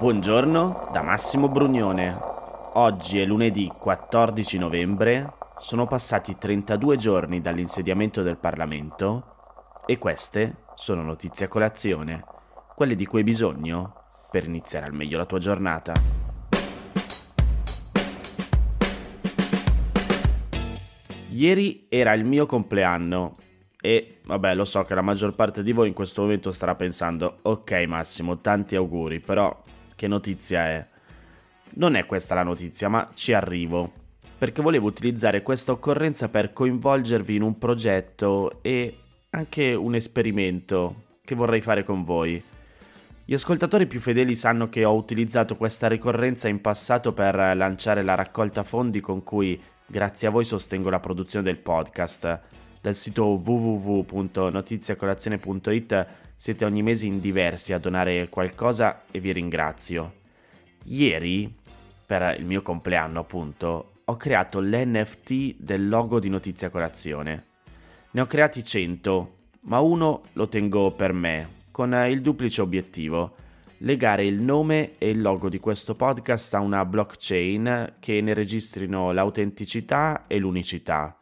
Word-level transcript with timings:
Buongiorno 0.00 0.88
da 0.94 1.02
Massimo 1.02 1.50
Brugnone. 1.50 2.18
Oggi 2.72 3.20
è 3.20 3.26
lunedì 3.26 3.70
14 3.78 4.56
novembre, 4.56 5.34
sono 5.58 5.86
passati 5.86 6.38
32 6.38 6.96
giorni 6.96 7.42
dall'insediamento 7.42 8.22
del 8.22 8.38
Parlamento 8.38 9.82
e 9.84 9.98
queste 9.98 10.64
sono 10.74 11.02
notizie 11.02 11.44
a 11.44 11.48
colazione, 11.50 12.24
quelle 12.74 12.96
di 12.96 13.04
cui 13.04 13.18
hai 13.18 13.24
bisogno 13.24 13.92
per 14.30 14.46
iniziare 14.46 14.86
al 14.86 14.94
meglio 14.94 15.18
la 15.18 15.26
tua 15.26 15.38
giornata. 15.38 15.92
Ieri 21.28 21.84
era 21.90 22.14
il 22.14 22.24
mio 22.24 22.46
compleanno 22.46 23.36
e 23.78 24.20
vabbè 24.24 24.54
lo 24.54 24.64
so 24.64 24.82
che 24.82 24.94
la 24.94 25.02
maggior 25.02 25.34
parte 25.34 25.62
di 25.62 25.72
voi 25.72 25.88
in 25.88 25.94
questo 25.94 26.22
momento 26.22 26.52
starà 26.52 26.74
pensando 26.74 27.40
ok 27.42 27.72
Massimo, 27.86 28.38
tanti 28.38 28.76
auguri, 28.76 29.20
però 29.20 29.54
che 30.00 30.08
notizia 30.08 30.66
è? 30.66 30.86
Non 31.74 31.94
è 31.94 32.06
questa 32.06 32.34
la 32.34 32.42
notizia, 32.42 32.88
ma 32.88 33.10
ci 33.12 33.34
arrivo, 33.34 33.92
perché 34.38 34.62
volevo 34.62 34.86
utilizzare 34.86 35.42
questa 35.42 35.72
occorrenza 35.72 36.30
per 36.30 36.54
coinvolgervi 36.54 37.34
in 37.34 37.42
un 37.42 37.58
progetto 37.58 38.60
e 38.62 38.96
anche 39.28 39.74
un 39.74 39.94
esperimento 39.94 41.18
che 41.22 41.34
vorrei 41.34 41.60
fare 41.60 41.84
con 41.84 42.02
voi. 42.02 42.42
Gli 43.26 43.34
ascoltatori 43.34 43.86
più 43.86 44.00
fedeli 44.00 44.34
sanno 44.34 44.70
che 44.70 44.86
ho 44.86 44.94
utilizzato 44.94 45.58
questa 45.58 45.86
ricorrenza 45.86 46.48
in 46.48 46.62
passato 46.62 47.12
per 47.12 47.34
lanciare 47.54 48.02
la 48.02 48.14
raccolta 48.14 48.62
fondi 48.62 49.00
con 49.00 49.22
cui, 49.22 49.60
grazie 49.84 50.28
a 50.28 50.30
voi, 50.30 50.46
sostengo 50.46 50.88
la 50.88 51.00
produzione 51.00 51.44
del 51.44 51.58
podcast. 51.58 52.40
Dal 52.80 52.94
sito 52.94 53.26
www.notiziacolazione.it 53.26 56.06
siete 56.40 56.64
ogni 56.64 56.82
mese 56.82 57.04
in 57.04 57.20
diversi 57.20 57.74
a 57.74 57.78
donare 57.78 58.30
qualcosa 58.30 59.02
e 59.10 59.20
vi 59.20 59.30
ringrazio. 59.30 60.14
Ieri, 60.84 61.54
per 62.06 62.34
il 62.38 62.46
mio 62.46 62.62
compleanno 62.62 63.20
appunto, 63.20 63.90
ho 64.02 64.16
creato 64.16 64.58
l'NFT 64.58 65.56
del 65.58 65.86
logo 65.86 66.18
di 66.18 66.30
Notizia 66.30 66.70
Colazione. 66.70 67.44
Ne 68.12 68.20
ho 68.22 68.26
creati 68.26 68.64
100, 68.64 69.34
ma 69.64 69.80
uno 69.80 70.22
lo 70.32 70.48
tengo 70.48 70.92
per 70.92 71.12
me, 71.12 71.46
con 71.70 71.92
il 72.08 72.22
duplice 72.22 72.62
obiettivo 72.62 73.34
legare 73.82 74.24
il 74.24 74.40
nome 74.40 74.92
e 74.96 75.10
il 75.10 75.20
logo 75.20 75.50
di 75.50 75.60
questo 75.60 75.94
podcast 75.94 76.54
a 76.54 76.60
una 76.60 76.86
blockchain 76.86 77.96
che 78.00 78.18
ne 78.22 78.32
registrino 78.32 79.12
l'autenticità 79.12 80.24
e 80.26 80.38
l'unicità. 80.38 81.18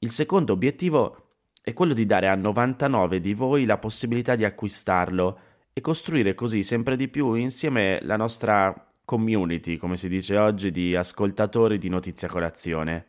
Il 0.00 0.10
secondo 0.10 0.52
obiettivo 0.52 1.27
è 1.62 1.72
quello 1.72 1.92
di 1.92 2.06
dare 2.06 2.28
a 2.28 2.34
99 2.34 3.20
di 3.20 3.34
voi 3.34 3.64
la 3.64 3.78
possibilità 3.78 4.36
di 4.36 4.44
acquistarlo 4.44 5.38
e 5.72 5.80
costruire 5.80 6.34
così 6.34 6.62
sempre 6.62 6.96
di 6.96 7.08
più 7.08 7.34
insieme 7.34 8.00
la 8.02 8.16
nostra 8.16 8.74
community, 9.04 9.76
come 9.76 9.96
si 9.96 10.08
dice 10.08 10.36
oggi, 10.36 10.70
di 10.70 10.94
ascoltatori 10.94 11.78
di 11.78 11.88
Notizia 11.88 12.28
Colazione. 12.28 13.06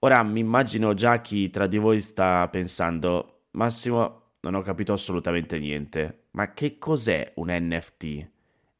Ora 0.00 0.22
mi 0.22 0.40
immagino 0.40 0.94
già 0.94 1.20
chi 1.20 1.48
tra 1.50 1.66
di 1.66 1.78
voi 1.78 2.00
sta 2.00 2.48
pensando, 2.48 3.44
Massimo, 3.52 4.30
non 4.40 4.54
ho 4.54 4.62
capito 4.62 4.92
assolutamente 4.92 5.58
niente, 5.58 6.24
ma 6.32 6.52
che 6.52 6.78
cos'è 6.78 7.32
un 7.36 7.48
NFT? 7.50 8.28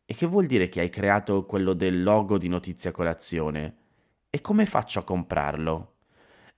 E 0.05 0.14
che 0.14 0.27
vuol 0.27 0.46
dire 0.46 0.68
che 0.68 0.80
hai 0.80 0.90
creato 0.90 1.44
quello 1.44 1.72
del 1.72 2.02
logo 2.02 2.38
di 2.38 2.48
Notizia 2.48 2.90
Colazione? 2.90 3.77
E 4.30 4.40
come 4.40 4.66
faccio 4.66 4.98
a 4.98 5.05
comprarlo? 5.05 5.89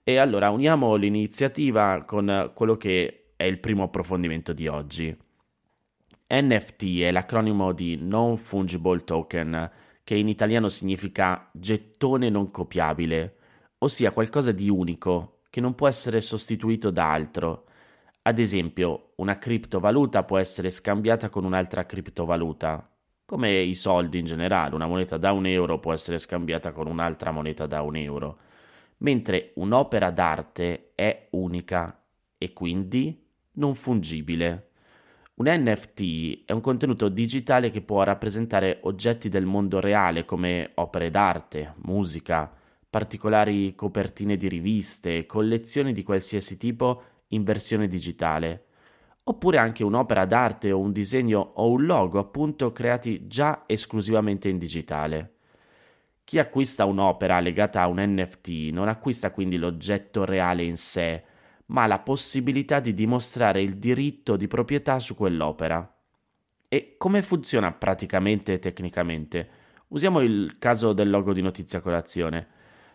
E 0.05 0.17
allora 0.17 0.51
uniamo 0.51 0.97
l'iniziativa 0.97 2.03
con 2.05 2.51
quello 2.55 2.77
che 2.77 3.35
è 3.37 3.45
il 3.45 3.61
primo 3.61 3.85
approfondimento 3.85 4.53
di 4.53 4.67
oggi. 4.67 5.17
NFT 6.29 7.03
è 7.03 7.13
l'acronimo 7.13 7.73
di 7.73 7.97
Non 8.01 8.37
Fungible 8.37 9.05
Token, 9.05 9.71
che 10.03 10.17
in 10.17 10.27
italiano 10.27 10.69
significa 10.69 11.49
gettone 11.53 12.31
non 12.31 12.51
copiabile, 12.51 13.37
ossia 13.79 14.11
qualcosa 14.11 14.51
di 14.51 14.69
unico 14.69 15.43
che 15.49 15.61
non 15.61 15.77
può 15.77 15.87
essere 15.87 16.21
sostituito 16.21 16.91
da 16.91 17.13
altro. 17.13 17.67
Ad 18.23 18.41
esempio, 18.41 19.13
una 19.17 19.39
criptovaluta 19.39 20.25
può 20.25 20.39
essere 20.39 20.71
scambiata 20.71 21.29
con 21.29 21.45
un'altra 21.45 21.87
criptovaluta, 21.87 22.91
come 23.25 23.61
i 23.61 23.75
soldi 23.75 24.19
in 24.19 24.25
generale, 24.25 24.75
una 24.75 24.89
moneta 24.89 25.17
da 25.17 25.31
un 25.31 25.47
euro 25.47 25.79
può 25.79 25.93
essere 25.93 26.19
scambiata 26.19 26.73
con 26.73 26.89
un'altra 26.89 27.31
moneta 27.31 27.67
da 27.67 27.83
un 27.83 27.95
euro 27.95 28.39
mentre 29.03 29.53
un'opera 29.57 30.11
d'arte 30.11 30.93
è 30.95 31.29
unica 31.31 32.03
e 32.39 32.53
quindi 32.53 33.25
non 33.53 33.75
fungibile. 33.75 34.69
Un 35.35 35.47
NFT 35.49 36.45
è 36.45 36.53
un 36.53 36.61
contenuto 36.61 37.09
digitale 37.09 37.71
che 37.71 37.83
può 37.83 38.03
rappresentare 38.03 38.79
oggetti 38.83 39.29
del 39.29 39.45
mondo 39.45 39.81
reale 39.81 40.25
come 40.25 40.73
opere 40.75 41.11
d'arte, 41.11 41.75
musica, 41.85 42.53
particolari 42.89 43.75
copertine 43.75 44.37
di 44.37 44.49
riviste, 44.49 45.27
collezioni 45.27 45.93
di 45.93 46.03
qualsiasi 46.03 46.57
tipo 46.57 47.03
in 47.29 47.43
versione 47.43 47.89
digitale, 47.89 48.67
oppure 49.25 49.59
anche 49.59 49.83
un'opera 49.83 50.27
d'arte 50.27 50.71
o 50.71 50.79
un 50.79 50.93
disegno 50.93 51.41
o 51.55 51.71
un 51.71 51.87
logo 51.87 52.19
appunto 52.19 52.71
creati 52.71 53.27
già 53.27 53.65
esclusivamente 53.67 54.49
in 54.49 54.59
digitale. 54.59 55.32
Chi 56.25 56.39
acquista 56.39 56.85
un'opera 56.85 57.41
legata 57.41 57.83
a 57.83 57.89
un 57.89 57.99
NFT 58.01 58.71
non 58.73 58.89
acquista 58.89 59.31
quindi 59.31 59.57
l'oggetto 59.57 60.25
reale 60.25 60.63
in 60.63 60.77
sé, 60.77 61.25
ma 61.67 61.87
la 61.87 61.99
possibilità 61.99 62.81
di 62.81 62.95
dimostrare 62.95 63.61
il 63.61 63.77
diritto 63.77 64.37
di 64.37 64.47
proprietà 64.47 64.99
su 64.99 65.15
quell'opera. 65.15 65.87
E 66.69 66.95
come 66.97 67.23
funziona 67.23 67.73
praticamente 67.73 68.55
e 68.55 68.59
tecnicamente? 68.59 69.49
Usiamo 69.89 70.21
il 70.21 70.57
caso 70.59 70.93
del 70.95 71.11
logo 71.11 71.33
di 71.35 71.43
notizia 71.43 71.81
colazione. 71.81 72.47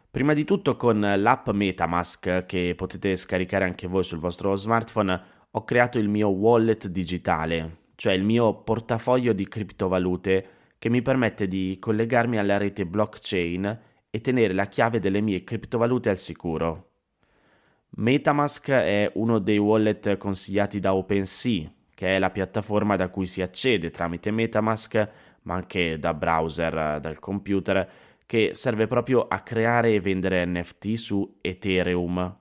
Prima 0.09 0.33
di 0.33 0.45
tutto 0.45 0.75
con 0.75 0.99
l'app 0.99 1.49
Metamask 1.49 2.45
che 2.45 2.73
potete 2.75 3.15
scaricare 3.15 3.65
anche 3.65 3.87
voi 3.87 4.03
sul 4.03 4.17
vostro 4.17 4.55
smartphone 4.55 5.21
ho 5.51 5.63
creato 5.63 5.99
il 5.99 6.09
mio 6.09 6.29
wallet 6.29 6.87
digitale, 6.87 7.77
cioè 7.95 8.13
il 8.13 8.23
mio 8.23 8.63
portafoglio 8.63 9.33
di 9.33 9.47
criptovalute 9.47 10.49
che 10.77 10.89
mi 10.89 11.01
permette 11.01 11.47
di 11.47 11.77
collegarmi 11.79 12.37
alla 12.37 12.57
rete 12.57 12.85
blockchain 12.85 13.79
e 14.09 14.21
tenere 14.21 14.53
la 14.53 14.67
chiave 14.67 14.99
delle 14.99 15.21
mie 15.21 15.43
criptovalute 15.43 16.09
al 16.09 16.17
sicuro. 16.17 16.91
Metamask 17.89 18.69
è 18.69 19.11
uno 19.15 19.39
dei 19.39 19.57
wallet 19.57 20.17
consigliati 20.17 20.79
da 20.79 20.93
OpenSea, 20.93 21.71
che 21.93 22.15
è 22.15 22.19
la 22.19 22.29
piattaforma 22.29 22.95
da 22.95 23.09
cui 23.09 23.25
si 23.25 23.41
accede 23.41 23.89
tramite 23.89 24.29
Metamask, 24.29 25.09
ma 25.43 25.55
anche 25.55 25.97
da 25.97 26.13
browser 26.13 26.99
dal 26.99 27.19
computer, 27.19 27.89
che 28.25 28.51
serve 28.53 28.87
proprio 28.87 29.27
a 29.27 29.39
creare 29.39 29.93
e 29.93 30.01
vendere 30.01 30.45
NFT 30.45 30.93
su 30.93 31.37
Ethereum. 31.41 32.37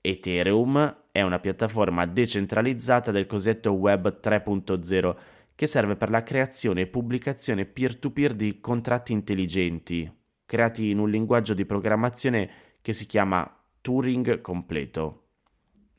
Ethereum 0.00 0.96
è 1.10 1.20
una 1.22 1.38
piattaforma 1.38 2.06
decentralizzata 2.06 3.10
del 3.10 3.26
cosiddetto 3.26 3.72
Web 3.72 4.20
3.0 4.22 5.16
che 5.54 5.66
serve 5.66 5.96
per 5.96 6.10
la 6.10 6.22
creazione 6.22 6.82
e 6.82 6.86
pubblicazione 6.86 7.66
peer-to-peer 7.66 8.34
di 8.34 8.60
contratti 8.60 9.12
intelligenti, 9.12 10.10
creati 10.46 10.90
in 10.90 10.98
un 10.98 11.10
linguaggio 11.10 11.54
di 11.54 11.64
programmazione 11.64 12.50
che 12.80 12.92
si 12.92 13.06
chiama 13.06 13.48
Turing 13.80 14.40
completo. 14.40 15.18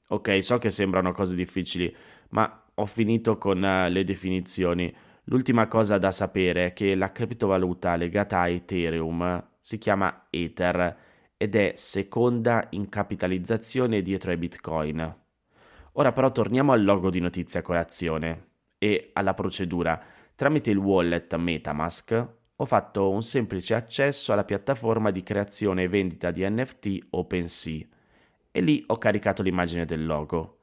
Ok, 0.09 0.44
so 0.44 0.58
che 0.58 0.69
sembrano 0.69 1.12
cose 1.12 1.36
difficili, 1.36 1.94
ma 2.30 2.66
ho 2.75 2.86
finito 2.86 3.38
con 3.38 3.62
uh, 3.62 3.90
le 3.90 4.03
definizioni. 4.03 4.94
L'ultima 5.25 5.68
cosa 5.68 5.97
da 5.97 6.12
sapere 6.12 6.68
è 6.68 6.74
che 6.74 6.96
la 6.96 7.12
criptovaluta 7.12 7.96
legata 7.96 8.40
a 8.40 8.50
Ethereum 8.50 9.52
si 9.59 9.78
chiama 9.78 10.28
Ether 10.30 10.97
ed 11.38 11.56
è 11.56 11.74
seconda 11.75 12.68
in 12.72 12.90
capitalizzazione 12.90 14.02
dietro 14.02 14.31
ai 14.31 14.38
Bitcoin. 14.38 15.22
Ora 15.94 16.12
però 16.12 16.31
torniamo 16.31 16.74
al 16.74 16.83
logo 16.83 17.10
di 17.10 17.19
notizia 17.19 17.62
colazione 17.62 18.51
e 18.83 19.12
alla 19.13 19.33
procedura. 19.33 19.97
Tramite 20.35 20.69
il 20.69 20.77
wallet 20.77 21.33
Metamask 21.35 22.27
ho 22.57 22.65
fatto 22.65 23.12
un 23.12 23.24
semplice 23.24 23.75
accesso 23.75 24.33
alla 24.33 24.44
piattaforma 24.44 25.09
di 25.09 25.24
creazione 25.24 25.83
e 25.83 25.88
vendita 25.88 26.31
di 26.31 26.45
NFT 26.45 27.07
OpenSea 27.12 27.85
e 28.51 28.59
lì 28.59 28.83
ho 28.88 28.97
caricato 28.97 29.41
l'immagine 29.41 29.85
del 29.85 30.06
logo. 30.06 30.57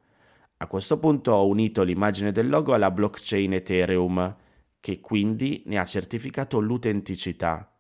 A 0.59 0.67
questo 0.67 0.99
punto 0.99 1.33
ho 1.33 1.47
unito 1.47 1.83
l'immagine 1.83 2.31
del 2.31 2.51
logo 2.51 2.75
alla 2.75 2.91
blockchain 2.91 3.55
Ethereum, 3.55 4.37
che 4.81 5.01
quindi 5.01 5.63
ne 5.65 5.79
ha 5.79 5.87
certificato 5.87 6.61
l'autenticità. 6.61 7.75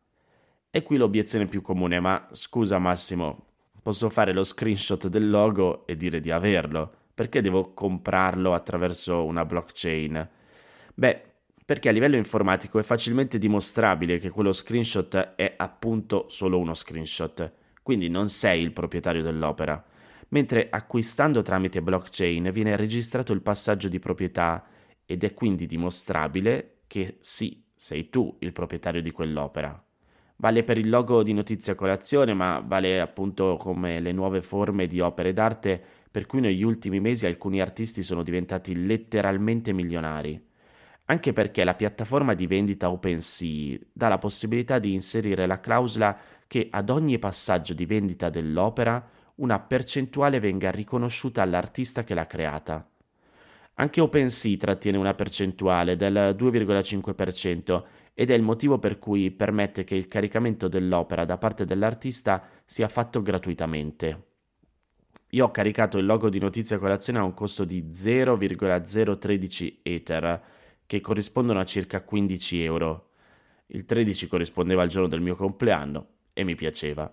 E 0.70 0.82
qui 0.82 0.96
l'obiezione 0.96 1.44
più 1.44 1.60
comune, 1.60 2.00
ma 2.00 2.28
scusa 2.32 2.78
Massimo, 2.78 3.48
posso 3.82 4.08
fare 4.08 4.32
lo 4.32 4.42
screenshot 4.42 5.06
del 5.08 5.28
logo 5.28 5.86
e 5.86 5.96
dire 5.96 6.18
di 6.18 6.30
averlo? 6.30 6.99
Perché 7.20 7.42
devo 7.42 7.74
comprarlo 7.74 8.54
attraverso 8.54 9.26
una 9.26 9.44
blockchain? 9.44 10.26
Beh, 10.94 11.22
perché 11.66 11.90
a 11.90 11.92
livello 11.92 12.16
informatico 12.16 12.78
è 12.78 12.82
facilmente 12.82 13.36
dimostrabile 13.36 14.16
che 14.16 14.30
quello 14.30 14.52
screenshot 14.52 15.34
è 15.36 15.52
appunto 15.58 16.30
solo 16.30 16.58
uno 16.58 16.72
screenshot, 16.72 17.52
quindi 17.82 18.08
non 18.08 18.30
sei 18.30 18.62
il 18.62 18.72
proprietario 18.72 19.22
dell'opera, 19.22 19.84
mentre 20.28 20.68
acquistando 20.70 21.42
tramite 21.42 21.82
blockchain 21.82 22.50
viene 22.52 22.74
registrato 22.74 23.34
il 23.34 23.42
passaggio 23.42 23.88
di 23.88 23.98
proprietà 23.98 24.64
ed 25.04 25.22
è 25.22 25.34
quindi 25.34 25.66
dimostrabile 25.66 26.78
che 26.86 27.18
sì, 27.20 27.62
sei 27.76 28.08
tu 28.08 28.34
il 28.38 28.52
proprietario 28.52 29.02
di 29.02 29.10
quell'opera. 29.10 29.78
Vale 30.36 30.62
per 30.62 30.78
il 30.78 30.88
logo 30.88 31.22
di 31.22 31.34
Notizia 31.34 31.74
Colazione, 31.74 32.32
ma 32.32 32.64
vale 32.66 32.98
appunto 32.98 33.56
come 33.56 34.00
le 34.00 34.12
nuove 34.12 34.40
forme 34.40 34.86
di 34.86 34.98
opere 35.00 35.34
d'arte 35.34 35.98
per 36.10 36.26
cui 36.26 36.40
negli 36.40 36.62
ultimi 36.62 36.98
mesi 36.98 37.26
alcuni 37.26 37.60
artisti 37.60 38.02
sono 38.02 38.22
diventati 38.22 38.86
letteralmente 38.86 39.72
milionari. 39.72 40.48
Anche 41.04 41.32
perché 41.32 41.64
la 41.64 41.74
piattaforma 41.74 42.34
di 42.34 42.46
vendita 42.46 42.90
OpenSea 42.90 43.78
dà 43.92 44.08
la 44.08 44.18
possibilità 44.18 44.78
di 44.78 44.92
inserire 44.92 45.46
la 45.46 45.60
clausola 45.60 46.16
che 46.46 46.68
ad 46.70 46.90
ogni 46.90 47.18
passaggio 47.18 47.74
di 47.74 47.86
vendita 47.86 48.28
dell'opera 48.28 49.08
una 49.36 49.58
percentuale 49.60 50.40
venga 50.40 50.70
riconosciuta 50.70 51.42
all'artista 51.42 52.04
che 52.04 52.14
l'ha 52.14 52.26
creata. 52.26 52.88
Anche 53.74 54.00
OpenSea 54.00 54.56
trattiene 54.56 54.98
una 54.98 55.14
percentuale 55.14 55.96
del 55.96 56.34
2,5% 56.36 57.82
ed 58.14 58.30
è 58.30 58.34
il 58.34 58.42
motivo 58.42 58.78
per 58.78 58.98
cui 58.98 59.30
permette 59.30 59.84
che 59.84 59.94
il 59.94 60.08
caricamento 60.08 60.68
dell'opera 60.68 61.24
da 61.24 61.38
parte 61.38 61.64
dell'artista 61.64 62.46
sia 62.64 62.88
fatto 62.88 63.22
gratuitamente. 63.22 64.29
Io 65.30 65.44
ho 65.44 65.50
caricato 65.52 65.98
il 65.98 66.06
logo 66.06 66.28
di 66.28 66.40
Notizia 66.40 66.78
Colazione 66.78 67.20
a 67.20 67.22
un 67.22 67.34
costo 67.34 67.64
di 67.64 67.90
0,013 67.92 69.78
Ether, 69.82 70.42
che 70.84 71.00
corrispondono 71.00 71.60
a 71.60 71.64
circa 71.64 72.02
15 72.02 72.62
euro. 72.64 73.10
Il 73.66 73.84
13 73.84 74.26
corrispondeva 74.26 74.82
al 74.82 74.88
giorno 74.88 75.06
del 75.06 75.20
mio 75.20 75.36
compleanno 75.36 76.06
e 76.32 76.42
mi 76.42 76.56
piaceva. 76.56 77.08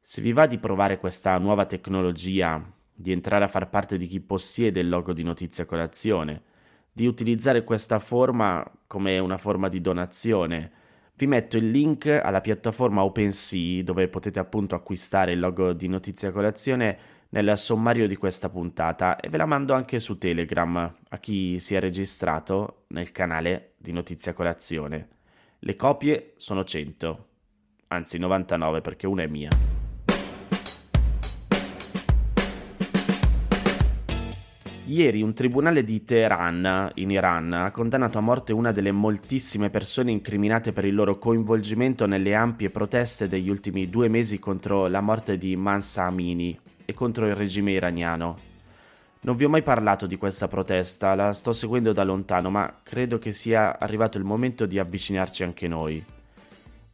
Se 0.00 0.20
vi 0.20 0.32
va 0.32 0.46
di 0.46 0.58
provare 0.58 0.98
questa 0.98 1.38
nuova 1.38 1.66
tecnologia, 1.66 2.60
di 2.92 3.12
entrare 3.12 3.44
a 3.44 3.48
far 3.48 3.68
parte 3.68 3.96
di 3.96 4.08
chi 4.08 4.18
possiede 4.18 4.80
il 4.80 4.88
logo 4.88 5.12
di 5.12 5.22
Notizia 5.22 5.66
Colazione, 5.66 6.42
di 6.90 7.06
utilizzare 7.06 7.62
questa 7.62 8.00
forma 8.00 8.68
come 8.88 9.20
una 9.20 9.36
forma 9.36 9.68
di 9.68 9.80
donazione. 9.80 10.72
Vi 11.14 11.28
metto 11.28 11.56
il 11.58 11.70
link 11.70 12.06
alla 12.06 12.40
piattaforma 12.40 13.04
OpenSea 13.04 13.84
dove 13.84 14.08
potete 14.08 14.40
appunto 14.40 14.74
acquistare 14.74 15.32
il 15.32 15.38
logo 15.38 15.72
di 15.72 15.86
Notizia 15.86 16.32
Colazione 16.32 17.14
nel 17.30 17.58
sommario 17.58 18.06
di 18.06 18.16
questa 18.16 18.48
puntata 18.48 19.18
e 19.18 19.28
ve 19.28 19.36
la 19.36 19.46
mando 19.46 19.74
anche 19.74 19.98
su 19.98 20.18
Telegram 20.18 20.94
a 21.08 21.18
chi 21.18 21.58
si 21.58 21.74
è 21.74 21.80
registrato 21.80 22.84
nel 22.88 23.12
canale 23.12 23.72
di 23.78 23.92
Notizia 23.92 24.32
Colazione. 24.32 25.08
Le 25.58 25.76
copie 25.76 26.34
sono 26.36 26.64
100, 26.64 27.26
anzi 27.88 28.18
99 28.18 28.80
perché 28.80 29.06
una 29.06 29.22
è 29.22 29.26
mia. 29.26 29.50
Ieri 34.88 35.20
un 35.20 35.34
tribunale 35.34 35.82
di 35.82 36.04
Teheran, 36.04 36.92
in 36.94 37.10
Iran, 37.10 37.52
ha 37.52 37.72
condannato 37.72 38.18
a 38.18 38.20
morte 38.20 38.52
una 38.52 38.70
delle 38.70 38.92
moltissime 38.92 39.68
persone 39.68 40.12
incriminate 40.12 40.72
per 40.72 40.84
il 40.84 40.94
loro 40.94 41.16
coinvolgimento 41.16 42.06
nelle 42.06 42.36
ampie 42.36 42.70
proteste 42.70 43.26
degli 43.26 43.48
ultimi 43.48 43.90
due 43.90 44.06
mesi 44.06 44.38
contro 44.38 44.86
la 44.86 45.00
morte 45.00 45.38
di 45.38 45.56
Mansa 45.56 46.04
Amini 46.04 46.56
e 46.86 46.94
contro 46.94 47.26
il 47.26 47.34
regime 47.34 47.72
iraniano. 47.72 48.54
Non 49.26 49.34
vi 49.34 49.44
ho 49.44 49.48
mai 49.48 49.62
parlato 49.62 50.06
di 50.06 50.16
questa 50.16 50.46
protesta, 50.46 51.16
la 51.16 51.32
sto 51.32 51.52
seguendo 51.52 51.92
da 51.92 52.04
lontano, 52.04 52.48
ma 52.48 52.78
credo 52.82 53.18
che 53.18 53.32
sia 53.32 53.78
arrivato 53.78 54.18
il 54.18 54.24
momento 54.24 54.66
di 54.66 54.78
avvicinarci 54.78 55.42
anche 55.42 55.66
noi. 55.66 56.02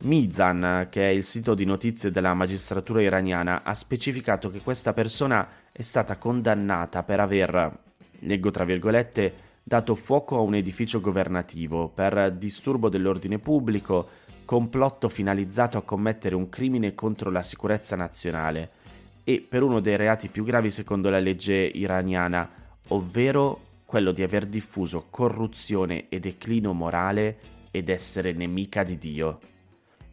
Mizan, 0.05 0.89
che 0.91 1.11
è 1.11 1.13
il 1.13 1.23
sito 1.23 1.55
di 1.55 1.67
notizie 1.67 2.11
della 2.11 2.33
magistratura 2.33 3.03
iraniana, 3.03 3.63
ha 3.63 3.75
specificato 3.75 4.51
che 4.51 4.61
questa 4.61 4.95
persona 4.95 5.47
è 5.71 5.83
stata 5.83 6.17
condannata 6.17 7.03
per 7.03 7.21
aver, 7.21 7.79
leggo 8.21 8.51
tra 8.51 8.65
virgolette, 8.65 9.35
dato 9.63 9.95
fuoco 9.95 10.39
a 10.39 10.41
un 10.41 10.55
edificio 10.55 11.01
governativo 11.01 11.89
per 11.89 12.33
disturbo 12.33 12.89
dell'ordine 12.89 13.39
pubblico, 13.39 14.09
complotto 14.47 15.11
finalizzato 15.11 15.77
a 15.77 15.83
commettere 15.83 16.35
un 16.35 16.49
crimine 16.49 16.95
contro 16.95 17.31
la 17.31 17.43
sicurezza 17.43 17.95
nazionale 17.95 18.81
e 19.25 19.45
per 19.47 19.63
uno 19.63 19.81
dei 19.81 19.97
reati 19.97 20.29
più 20.29 20.45
gravi 20.45 20.71
secondo 20.71 21.11
la 21.11 21.19
legge 21.19 21.55
iraniana, 21.55 22.49
ovvero 22.89 23.61
quello 23.85 24.13
di 24.13 24.23
aver 24.23 24.47
diffuso 24.47 25.07
corruzione 25.11 26.09
e 26.09 26.19
declino 26.19 26.73
morale 26.73 27.39
ed 27.71 27.89
essere 27.89 28.33
nemica 28.33 28.83
di 28.83 28.99
Dio. 28.99 29.39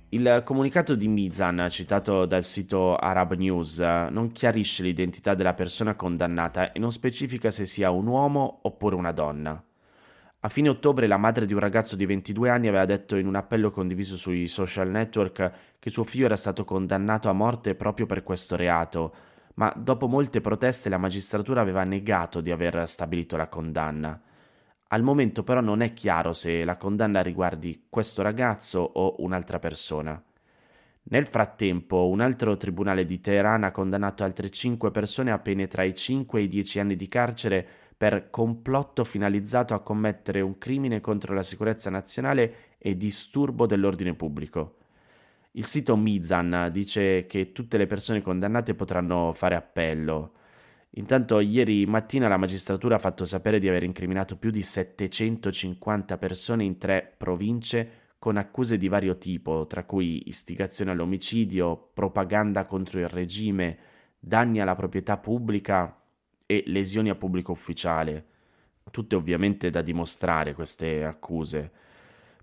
Il 0.09 0.41
comunicato 0.43 0.95
di 0.95 1.07
Mizan, 1.07 1.67
citato 1.69 2.25
dal 2.25 2.43
sito 2.43 2.95
Arab 2.95 3.35
News, 3.35 3.77
non 3.77 4.31
chiarisce 4.31 4.81
l'identità 4.81 5.35
della 5.35 5.53
persona 5.53 5.93
condannata 5.93 6.71
e 6.71 6.79
non 6.79 6.91
specifica 6.91 7.51
se 7.51 7.65
sia 7.65 7.91
un 7.91 8.07
uomo 8.07 8.59
oppure 8.63 8.95
una 8.95 9.11
donna. 9.11 9.63
A 10.41 10.47
fine 10.47 10.69
ottobre 10.69 11.05
la 11.05 11.17
madre 11.17 11.45
di 11.45 11.51
un 11.51 11.59
ragazzo 11.59 11.97
di 11.97 12.05
22 12.05 12.49
anni 12.49 12.69
aveva 12.69 12.85
detto 12.85 13.17
in 13.17 13.27
un 13.27 13.35
appello 13.35 13.71
condiviso 13.71 14.15
sui 14.15 14.47
social 14.47 14.89
network 14.89 15.51
che 15.77 15.89
suo 15.89 16.05
figlio 16.05 16.27
era 16.27 16.37
stato 16.37 16.63
condannato 16.63 17.27
a 17.27 17.33
morte 17.33 17.75
proprio 17.75 18.05
per 18.05 18.23
questo 18.23 18.55
reato, 18.55 19.13
ma 19.55 19.73
dopo 19.75 20.07
molte 20.07 20.39
proteste 20.39 20.87
la 20.87 20.97
magistratura 20.97 21.59
aveva 21.59 21.83
negato 21.83 22.39
di 22.39 22.51
aver 22.51 22.87
stabilito 22.87 23.35
la 23.35 23.49
condanna. 23.49 24.17
Al 24.87 25.03
momento 25.03 25.43
però 25.43 25.59
non 25.59 25.81
è 25.81 25.91
chiaro 25.91 26.31
se 26.31 26.63
la 26.63 26.77
condanna 26.77 27.19
riguardi 27.19 27.87
questo 27.89 28.21
ragazzo 28.21 28.79
o 28.79 29.15
un'altra 29.19 29.59
persona. 29.59 30.23
Nel 31.11 31.25
frattempo, 31.25 32.07
un 32.07 32.21
altro 32.21 32.55
tribunale 32.55 33.03
di 33.03 33.19
Teheran 33.19 33.65
ha 33.65 33.71
condannato 33.71 34.23
altre 34.23 34.49
5 34.49 34.89
persone 34.89 35.31
a 35.31 35.39
pene 35.39 35.67
tra 35.67 35.83
i 35.83 35.93
5 35.93 36.39
e 36.39 36.43
i 36.43 36.47
10 36.47 36.79
anni 36.79 36.95
di 36.95 37.09
carcere 37.09 37.67
per 37.99 38.29
complotto 38.29 39.03
finalizzato 39.03 39.73
a 39.73 39.81
commettere 39.81 40.39
un 40.39 40.57
crimine 40.57 41.01
contro 41.01 41.33
la 41.33 41.43
sicurezza 41.43 41.89
nazionale 41.89 42.77
e 42.77 42.95
disturbo 42.95 43.65
dell'ordine 43.65 44.13
pubblico. 44.13 44.75
Il 45.51 45.65
sito 45.65 45.97
Mizan 45.97 46.69
dice 46.71 47.25
che 47.25 47.51
tutte 47.51 47.75
le 47.75 47.87
persone 47.87 48.21
condannate 48.21 48.73
potranno 48.73 49.33
fare 49.33 49.55
appello. 49.55 50.31
Intanto 50.91 51.41
ieri 51.41 51.85
mattina 51.87 52.29
la 52.29 52.37
magistratura 52.37 52.95
ha 52.95 52.99
fatto 52.99 53.25
sapere 53.25 53.59
di 53.59 53.67
aver 53.67 53.83
incriminato 53.83 54.37
più 54.37 54.49
di 54.49 54.61
750 54.61 56.17
persone 56.17 56.63
in 56.63 56.77
tre 56.77 57.13
province 57.17 58.13
con 58.17 58.37
accuse 58.37 58.77
di 58.77 58.87
vario 58.87 59.17
tipo, 59.17 59.67
tra 59.67 59.83
cui 59.83 60.29
istigazione 60.29 60.91
all'omicidio, 60.91 61.89
propaganda 61.93 62.63
contro 62.63 63.01
il 63.01 63.09
regime, 63.09 63.77
danni 64.17 64.61
alla 64.61 64.75
proprietà 64.75 65.17
pubblica 65.17 65.98
e 66.51 66.63
lesioni 66.65 67.11
a 67.11 67.15
pubblico 67.15 67.51
ufficiale. 67.51 68.25
Tutte 68.89 69.15
ovviamente 69.15 69.69
da 69.69 69.83
dimostrare 69.83 70.55
queste 70.55 71.03
accuse. 71.03 71.71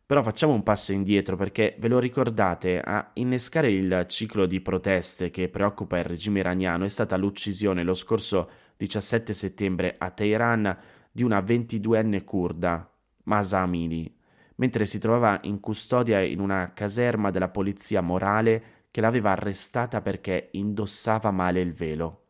Però 0.07 0.23
facciamo 0.23 0.52
un 0.52 0.62
passo 0.62 0.92
indietro 0.92 1.35
perché 1.35 1.75
ve 1.81 1.88
lo 1.88 1.99
ricordate, 1.99 2.81
a 2.81 3.11
innescare 3.14 3.73
il 3.73 4.04
ciclo 4.09 4.47
di 4.47 4.61
proteste 4.61 5.31
che 5.31 5.49
preoccupa 5.49 5.99
il 5.99 6.04
regime 6.04 6.38
iraniano 6.38 6.85
è 6.85 6.88
stata 6.88 7.16
l'uccisione 7.16 7.83
lo 7.83 7.95
scorso 7.95 8.49
17 8.76 9.33
settembre 9.33 9.97
a 9.99 10.11
Teheran 10.11 10.78
di 11.11 11.25
una 11.25 11.40
22enne 11.40 12.23
kurda, 12.23 12.88
Masa 13.25 13.59
Amini, 13.62 14.16
mentre 14.57 14.87
si 14.87 15.00
trovava 15.00 15.40
in 15.42 15.59
custodia 15.59 16.21
in 16.21 16.38
una 16.38 16.73
caserma 16.73 17.31
della 17.31 17.49
polizia 17.49 18.00
morale 18.02 18.85
che 18.92 19.00
l'aveva 19.00 19.33
arrestata 19.33 20.00
perché 20.00 20.50
indossava 20.52 21.33
male 21.33 21.61
il 21.61 21.73
velo. 21.73 22.25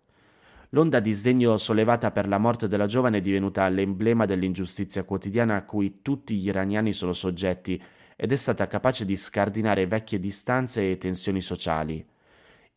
L'onda 0.70 1.00
di 1.00 1.12
sdegno 1.12 1.56
sollevata 1.56 2.10
per 2.10 2.26
la 2.26 2.38
morte 2.38 2.66
della 2.66 2.86
giovane 2.86 3.18
è 3.18 3.20
divenuta 3.20 3.68
l'emblema 3.68 4.24
dell'ingiustizia 4.24 5.04
quotidiana 5.04 5.56
a 5.56 5.64
cui 5.64 6.00
tutti 6.02 6.36
gli 6.36 6.48
iraniani 6.48 6.92
sono 6.92 7.12
soggetti 7.12 7.80
ed 8.16 8.32
è 8.32 8.36
stata 8.36 8.66
capace 8.66 9.04
di 9.04 9.14
scardinare 9.14 9.86
vecchie 9.86 10.18
distanze 10.18 10.90
e 10.90 10.98
tensioni 10.98 11.40
sociali. 11.40 12.04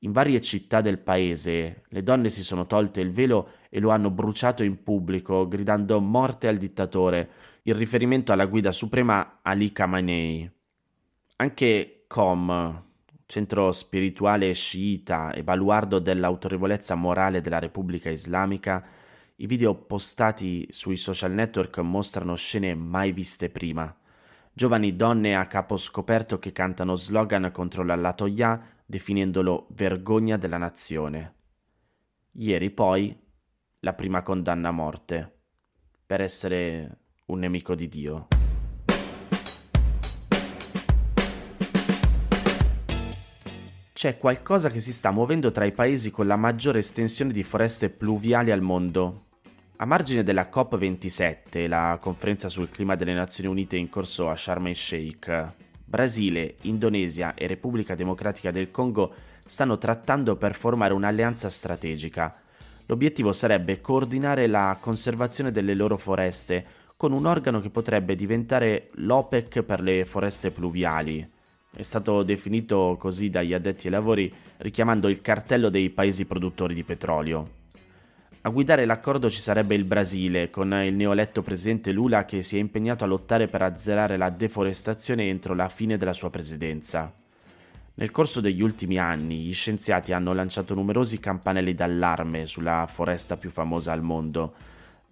In 0.04 0.12
varie 0.12 0.40
città 0.40 0.82
del 0.82 1.00
paese 1.00 1.84
le 1.90 2.04
donne 2.04 2.30
si 2.30 2.44
sono 2.44 2.68
tolte 2.68 3.02
il 3.02 3.12
velo 3.12 3.50
e 3.70 3.80
lo 3.80 3.90
hanno 3.90 4.12
bruciato 4.12 4.64
in 4.64 4.84
pubblico, 4.84 5.48
gridando 5.48 6.00
morte 6.00 6.48
al 6.48 6.58
dittatore, 6.58 7.30
in 7.64 7.76
riferimento 7.76 8.32
alla 8.32 8.46
guida 8.46 8.72
suprema 8.72 9.40
Ali 9.42 9.72
Khamenei. 9.72 10.50
Anche 11.38 12.04
Com, 12.08 12.84
centro 13.30 13.72
spirituale 13.72 14.52
sciita 14.54 15.32
e 15.34 15.44
baluardo 15.44 16.00
dell'autorevolezza 16.00 16.96
morale 16.96 17.42
della 17.42 17.60
Repubblica 17.60 18.10
Islamica, 18.10 18.84
i 19.36 19.46
video 19.46 19.76
postati 19.76 20.66
sui 20.72 20.96
social 20.96 21.32
network 21.34 21.78
mostrano 21.78 22.34
scene 22.34 22.74
mai 22.74 23.12
viste 23.12 23.52
prima. 23.52 23.96
Giovani 24.52 24.96
donne 24.96 25.36
a 25.36 25.46
capo 25.46 25.78
scoperto 25.78 26.40
che 26.40 26.52
cantano 26.52 26.96
slogan 26.96 27.52
contro 27.54 27.84
l'Allatoya 27.84 28.60
definendolo 28.84 29.68
vergogna 29.74 30.36
della 30.36 30.58
nazione. 30.58 31.36
Ieri 32.32 32.72
poi 32.72 33.16
la 33.82 33.94
prima 33.94 34.24
condanna 34.24 34.70
a 34.70 34.72
morte 34.72 35.42
per 36.04 36.22
essere 36.22 36.98
un 37.26 37.38
nemico 37.38 37.76
di 37.76 37.88
Dio. 37.88 38.39
C'è 44.00 44.18
qualcosa 44.18 44.70
che 44.70 44.80
si 44.80 44.94
sta 44.94 45.12
muovendo 45.12 45.52
tra 45.52 45.66
i 45.66 45.74
paesi 45.74 46.10
con 46.10 46.26
la 46.26 46.38
maggiore 46.38 46.80
estensione 46.80 47.34
di 47.34 47.44
foreste 47.44 47.90
pluviali 47.90 48.50
al 48.50 48.62
mondo. 48.62 49.26
A 49.76 49.86
margine 49.86 50.24
della 50.24 50.48
COP27, 50.50 51.68
la 51.68 51.98
conferenza 52.00 52.48
sul 52.48 52.70
clima 52.70 52.96
delle 52.96 53.14
Nazioni 53.14 53.50
Unite 53.50 53.76
in 53.76 53.90
corso 53.90 54.30
a 54.30 54.38
Sharm 54.38 54.68
el 54.68 54.78
Sheikh, 54.78 55.54
Brasile, 55.84 56.56
Indonesia 56.62 57.34
e 57.34 57.46
Repubblica 57.46 57.94
Democratica 57.94 58.52
del 58.52 58.72
Congo 58.72 59.14
stanno 59.46 59.78
trattando 59.78 60.38
per 60.38 60.56
formare 60.56 60.94
un'alleanza 60.94 61.50
strategica. 61.50 62.40
L'obiettivo 62.86 63.34
sarebbe 63.34 63.82
coordinare 63.82 64.48
la 64.48 64.78
conservazione 64.80 65.52
delle 65.52 65.74
loro 65.74 65.98
foreste 65.98 66.66
con 66.96 67.12
un 67.12 67.26
organo 67.26 67.60
che 67.60 67.70
potrebbe 67.70 68.16
diventare 68.16 68.92
l'OPEC 68.94 69.62
per 69.64 69.82
le 69.82 70.06
foreste 70.06 70.52
pluviali. 70.52 71.38
È 71.72 71.82
stato 71.84 72.24
definito 72.24 72.98
così 73.00 73.30
dagli 73.30 73.54
addetti 73.54 73.86
ai 73.88 73.94
lavori 73.94 74.34
richiamando 74.58 75.08
il 75.08 75.22
cartello 75.22 75.70
dei 75.70 75.90
paesi 75.92 76.26
produttori 76.26 76.74
di 76.74 76.84
petrolio. 76.84 77.58
A 78.42 78.50
guidare 78.50 78.86
l'accordo 78.86 79.30
ci 79.30 79.40
sarebbe 79.40 79.76
il 79.76 79.84
Brasile, 79.84 80.50
con 80.50 80.72
il 80.74 80.94
neoletto 80.94 81.42
presidente 81.42 81.92
Lula 81.92 82.26
che 82.26 82.42
si 82.42 82.56
è 82.56 82.60
impegnato 82.60 83.04
a 83.04 83.08
lottare 83.08 83.48
per 83.48 83.62
azzerare 83.62 84.18
la 84.18 84.30
deforestazione 84.30 85.28
entro 85.28 85.54
la 85.54 85.70
fine 85.70 85.98
della 85.98 86.14
sua 86.14 86.30
presidenza. 86.30 87.14
Nel 87.96 88.12
corso 88.12 88.40
degli 88.40 88.62
ultimi 88.62 88.98
anni 88.98 89.42
gli 89.42 89.54
scienziati 89.54 90.14
hanno 90.14 90.34
lanciato 90.34 90.74
numerosi 90.74 91.20
campanelli 91.20 91.74
d'allarme 91.74 92.48
sulla 92.48 92.88
foresta 92.88 93.36
più 93.36 93.50
famosa 93.50 93.92
al 93.92 94.02
mondo. 94.02 94.54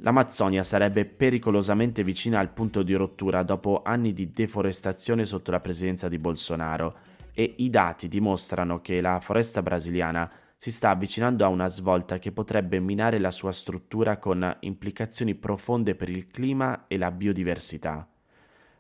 L'Amazzonia 0.02 0.64
sarebbe 0.64 1.06
pericolosamente 1.06 2.04
vicina 2.04 2.40
al 2.40 2.52
punto 2.52 2.84
di 2.84 2.94
rottura 2.94 3.42
dopo 3.42 3.82
anni 3.84 4.14
di 4.14 4.32
deforestazione 4.32 5.26
sotto 5.26 5.50
la 5.50 5.60
presidenza 5.60 6.08
di 6.08 6.20
Bolsonaro 6.20 6.98
e 7.34 7.56
i 7.58 7.70
dati 7.72 8.08
dimostrano 8.08 8.80
che 8.80 9.02
la 9.02 9.20
foresta 9.20 9.64
brasiliana 9.64 10.32
si 10.56 10.72
sta 10.72 10.92
avvicinando 10.92 11.44
a 11.46 11.50
una 11.50 11.68
svolta 11.68 12.20
che 12.20 12.32
potrebbe 12.32 12.80
minare 12.80 13.18
la 13.18 13.32
sua 13.32 13.52
struttura 13.52 14.18
con 14.18 14.58
implicazioni 14.62 15.34
profonde 15.34 15.96
per 15.96 16.10
il 16.10 16.28
clima 16.28 16.86
e 16.88 16.98
la 16.98 17.10
biodiversità. 17.12 18.08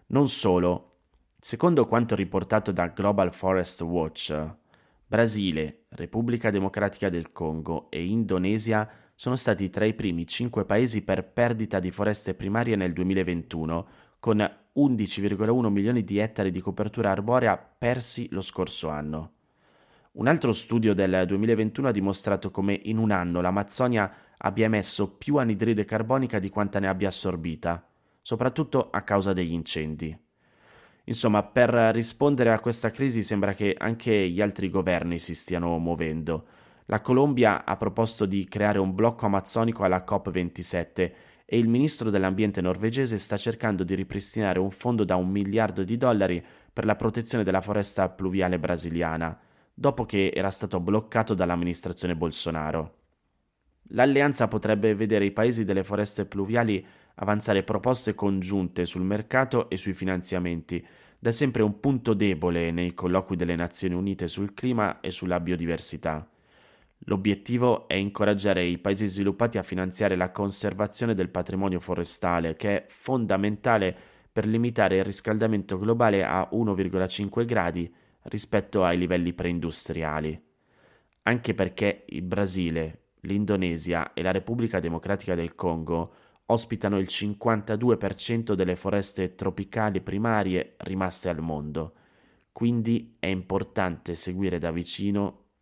Non 0.07 0.29
solo, 0.29 0.89
secondo 1.39 1.85
quanto 1.85 2.15
riportato 2.15 2.71
da 2.71 2.87
Global 2.87 3.33
Forest 3.33 3.81
Watch, 3.81 4.55
Brasile, 5.05 5.85
Repubblica 5.89 6.51
Democratica 6.51 7.09
del 7.09 7.31
Congo 7.31 7.89
e 7.89 8.05
Indonesia 8.05 8.87
sono 9.19 9.35
stati 9.35 9.71
tra 9.71 9.83
i 9.83 9.95
primi 9.95 10.27
cinque 10.27 10.63
paesi 10.63 11.01
per 11.01 11.27
perdita 11.27 11.79
di 11.79 11.89
foreste 11.89 12.35
primarie 12.35 12.75
nel 12.75 12.93
2021, 12.93 13.87
con 14.19 14.37
11,1 14.37 15.67
milioni 15.69 16.03
di 16.03 16.19
ettari 16.19 16.51
di 16.51 16.61
copertura 16.61 17.09
arborea 17.09 17.57
persi 17.57 18.27
lo 18.29 18.41
scorso 18.41 18.89
anno. 18.89 19.31
Un 20.11 20.27
altro 20.27 20.53
studio 20.53 20.93
del 20.93 21.23
2021 21.25 21.87
ha 21.87 21.91
dimostrato 21.91 22.51
come 22.51 22.79
in 22.83 22.99
un 22.99 23.09
anno 23.09 23.41
l'Amazzonia 23.41 24.13
abbia 24.37 24.65
emesso 24.65 25.15
più 25.15 25.37
anidride 25.37 25.83
carbonica 25.83 26.37
di 26.37 26.49
quanta 26.49 26.77
ne 26.77 26.87
abbia 26.87 27.07
assorbita, 27.07 27.89
soprattutto 28.21 28.91
a 28.91 29.01
causa 29.01 29.33
degli 29.33 29.53
incendi. 29.53 30.15
Insomma, 31.05 31.41
per 31.41 31.69
rispondere 31.91 32.51
a 32.51 32.59
questa 32.59 32.91
crisi 32.91 33.23
sembra 33.23 33.55
che 33.55 33.75
anche 33.75 34.29
gli 34.29 34.41
altri 34.41 34.69
governi 34.69 35.17
si 35.17 35.33
stiano 35.33 35.75
muovendo. 35.79 36.56
La 36.89 37.01
Colombia 37.01 37.65
ha 37.65 37.75
proposto 37.75 38.25
di 38.25 38.45
creare 38.45 38.79
un 38.79 38.95
blocco 38.95 39.25
amazzonico 39.25 39.83
alla 39.83 40.05
COP27 40.07 41.11
e 41.45 41.57
il 41.57 41.67
ministro 41.67 42.09
dell'ambiente 42.09 42.61
norvegese 42.61 43.17
sta 43.17 43.35
cercando 43.35 43.83
di 43.83 43.93
ripristinare 43.93 44.59
un 44.59 44.71
fondo 44.71 45.03
da 45.03 45.17
un 45.17 45.29
miliardo 45.29 45.83
di 45.83 45.97
dollari 45.97 46.43
per 46.71 46.85
la 46.85 46.95
protezione 46.95 47.43
della 47.43 47.61
foresta 47.61 48.07
pluviale 48.09 48.57
brasiliana 48.57 49.37
dopo 49.73 50.05
che 50.05 50.31
era 50.33 50.49
stato 50.49 50.79
bloccato 50.79 51.33
dall'amministrazione 51.33 52.15
Bolsonaro. 52.15 52.95
L'alleanza 53.89 54.47
potrebbe 54.47 54.95
vedere 54.95 55.25
i 55.25 55.31
paesi 55.31 55.65
delle 55.65 55.83
foreste 55.83 56.25
pluviali 56.25 56.83
avanzare 57.15 57.63
proposte 57.63 58.15
congiunte 58.15 58.85
sul 58.85 59.03
mercato 59.03 59.69
e 59.69 59.77
sui 59.77 59.93
finanziamenti, 59.93 60.85
da 61.19 61.31
sempre 61.31 61.61
un 61.63 61.79
punto 61.79 62.13
debole 62.13 62.71
nei 62.71 62.93
colloqui 62.93 63.35
delle 63.35 63.55
Nazioni 63.55 63.93
Unite 63.93 64.27
sul 64.27 64.53
clima 64.53 64.99
e 64.99 65.11
sulla 65.11 65.39
biodiversità. 65.39 66.27
L'obiettivo 67.09 67.87
è 67.87 67.93
incoraggiare 67.93 68.65
i 68.65 68.79
paesi 68.79 69.07
sviluppati 69.07 69.57
a 69.57 69.63
finanziare 69.63 70.17
la 70.17 70.31
conservazione 70.31 71.13
del 71.13 71.29
patrimonio 71.29 71.79
forestale, 71.79 72.57
che 72.57 72.83
è 72.83 72.85
fondamentale 72.87 73.95
per 74.29 74.45
limitare 74.45 74.97
il 74.97 75.05
riscaldamento 75.05 75.79
globale 75.79 76.25
a 76.25 76.49
1,5 76.51 77.45
gradi 77.45 77.91
rispetto 78.23 78.83
ai 78.83 78.97
livelli 78.97 79.31
preindustriali, 79.31 80.39
anche 81.23 81.53
perché 81.53 82.03
il 82.07 82.23
Brasile, 82.23 83.03
l'Indonesia 83.21 84.11
e 84.11 84.21
la 84.21 84.31
Repubblica 84.31 84.81
Democratica 84.81 85.33
del 85.33 85.55
Congo 85.55 86.13
ospitano 86.47 86.99
il 86.99 87.07
52% 87.09 88.51
delle 88.51 88.75
foreste 88.75 89.33
tropicali 89.33 90.01
primarie 90.01 90.75
rimaste 90.79 91.29
al 91.29 91.39
mondo, 91.39 91.93
quindi 92.51 93.15
è 93.17 93.27
importante 93.27 94.13
seguire 94.13 94.57
da 94.57 94.71
vicino 94.71 95.45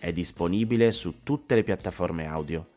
È 0.00 0.10
disponibile 0.12 0.90
su 0.92 1.22
tutte 1.22 1.54
le 1.54 1.62
piattaforme 1.62 2.26
audio. 2.26 2.68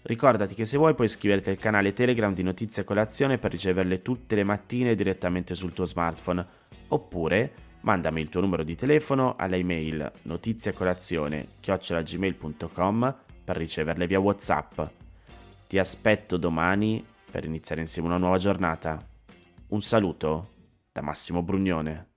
Ricordati 0.00 0.54
che 0.54 0.64
se 0.64 0.78
vuoi 0.78 0.94
puoi 0.94 1.08
iscriverti 1.08 1.50
al 1.50 1.58
canale 1.58 1.92
Telegram 1.92 2.32
di 2.32 2.42
Notizie 2.42 2.84
Colazione 2.84 3.36
per 3.36 3.50
riceverle 3.50 4.00
tutte 4.00 4.34
le 4.34 4.44
mattine 4.44 4.94
direttamente 4.94 5.54
sul 5.54 5.74
tuo 5.74 5.84
smartphone, 5.84 6.46
oppure 6.88 7.52
mandami 7.82 8.22
il 8.22 8.30
tuo 8.30 8.40
numero 8.40 8.64
di 8.64 8.76
telefono 8.76 9.36
all'email 9.36 10.10
notiziacolazione-gmail.com 10.22 13.16
per 13.44 13.56
riceverle 13.58 14.06
via 14.06 14.20
Whatsapp. 14.20 14.80
Ti 15.68 15.78
aspetto 15.78 16.38
domani 16.38 17.04
per 17.30 17.44
iniziare 17.44 17.82
insieme 17.82 18.08
una 18.08 18.16
nuova 18.16 18.38
giornata. 18.38 19.06
Un 19.68 19.82
saluto 19.82 20.52
da 20.90 21.02
Massimo 21.02 21.42
Brugnone. 21.42 22.13